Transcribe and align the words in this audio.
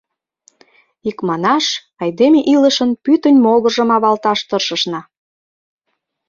Икманаш, 1.09 1.65
айдеме 2.01 2.39
илышын 2.53 2.91
пӱтынь 3.03 3.39
могыржым 3.45 3.89
авалташ 3.95 4.39
тыршышна. 4.49 5.01